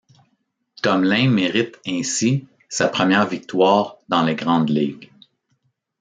Tomlin 0.81 1.29
mérite 1.29 1.77
ainsi 1.85 2.47
sa 2.69 2.87
première 2.89 3.27
victoire 3.27 3.97
dans 4.09 4.23
les 4.23 4.33
grandes 4.33 4.69
ligues. 4.69 5.11